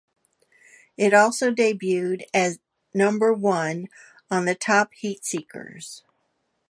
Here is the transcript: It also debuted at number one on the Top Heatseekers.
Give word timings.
It 0.97 1.13
also 1.13 1.51
debuted 1.51 2.23
at 2.33 2.57
number 2.91 3.31
one 3.33 3.85
on 4.31 4.45
the 4.45 4.55
Top 4.55 4.93
Heatseekers. 4.99 6.01